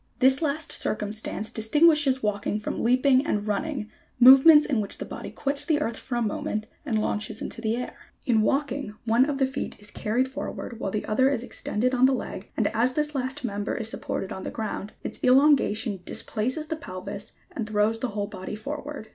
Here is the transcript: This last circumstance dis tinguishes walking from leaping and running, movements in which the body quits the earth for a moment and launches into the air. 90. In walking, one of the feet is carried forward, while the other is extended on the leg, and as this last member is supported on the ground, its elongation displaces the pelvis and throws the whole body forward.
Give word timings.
This 0.17 0.41
last 0.41 0.71
circumstance 0.71 1.51
dis 1.51 1.69
tinguishes 1.69 2.23
walking 2.23 2.59
from 2.59 2.83
leaping 2.83 3.23
and 3.23 3.45
running, 3.45 3.91
movements 4.19 4.65
in 4.65 4.81
which 4.81 4.97
the 4.97 5.05
body 5.05 5.29
quits 5.29 5.63
the 5.63 5.79
earth 5.79 5.95
for 5.97 6.15
a 6.15 6.23
moment 6.23 6.65
and 6.83 6.97
launches 6.99 7.39
into 7.39 7.61
the 7.61 7.75
air. 7.75 7.95
90. 8.25 8.25
In 8.31 8.41
walking, 8.41 8.95
one 9.05 9.29
of 9.29 9.37
the 9.37 9.45
feet 9.45 9.79
is 9.79 9.91
carried 9.91 10.27
forward, 10.27 10.79
while 10.79 10.89
the 10.89 11.05
other 11.05 11.29
is 11.29 11.43
extended 11.43 11.93
on 11.93 12.07
the 12.07 12.13
leg, 12.13 12.49
and 12.57 12.65
as 12.73 12.93
this 12.93 13.13
last 13.13 13.43
member 13.43 13.75
is 13.75 13.89
supported 13.91 14.31
on 14.31 14.41
the 14.41 14.49
ground, 14.49 14.91
its 15.03 15.23
elongation 15.23 15.99
displaces 16.03 16.65
the 16.69 16.75
pelvis 16.77 17.33
and 17.51 17.69
throws 17.69 17.99
the 17.99 18.07
whole 18.07 18.25
body 18.25 18.55
forward. 18.55 19.07